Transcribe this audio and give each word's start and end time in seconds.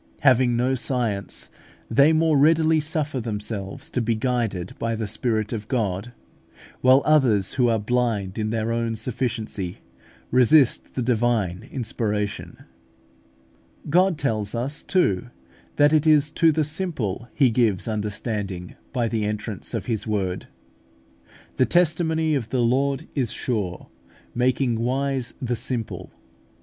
Having 0.21 0.57
no 0.57 0.73
science, 0.73 1.47
they 1.87 2.11
more 2.11 2.35
readily 2.35 2.79
suffer 2.79 3.19
themselves 3.19 3.87
to 3.91 4.01
be 4.01 4.15
guided 4.15 4.73
by 4.79 4.95
the 4.95 5.05
Spirit 5.05 5.53
of 5.53 5.67
God: 5.67 6.11
while 6.79 7.03
others 7.05 7.53
who 7.53 7.69
are 7.69 7.77
blind 7.77 8.39
in 8.39 8.49
their 8.49 8.71
own 8.71 8.95
sufficiency 8.95 9.77
resist 10.31 10.95
the 10.95 11.03
divine 11.03 11.67
inspiration. 11.71 12.63
God 13.91 14.17
tells 14.17 14.55
us, 14.55 14.81
too, 14.81 15.27
that 15.75 15.93
it 15.93 16.07
is 16.07 16.31
to 16.31 16.51
the 16.51 16.63
simple 16.63 17.27
He 17.35 17.51
gives 17.51 17.87
understanding 17.87 18.73
by 18.91 19.07
the 19.07 19.23
entrance 19.25 19.75
of 19.75 19.85
His 19.85 20.07
Word 20.07 20.47
(Ps. 20.47 20.47
cxix. 20.47 21.29
130). 21.29 21.57
"The 21.57 21.65
testimony 21.67 22.33
of 22.33 22.49
the 22.49 22.61
Lord 22.61 23.07
is 23.13 23.31
sure, 23.31 23.85
making 24.33 24.79
wise 24.79 25.35
the 25.39 25.55
simple" 25.55 26.09
(Ps. 26.11 26.19